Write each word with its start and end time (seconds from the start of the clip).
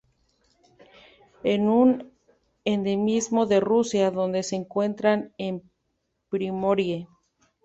Es 1.43 1.59
un 1.59 2.11
endemismo 2.65 3.45
de 3.45 3.59
Rusia, 3.59 4.09
donde 4.09 4.41
se 4.41 4.55
encuentran 4.55 5.31
en 5.37 5.61
Primorie. 6.29 7.07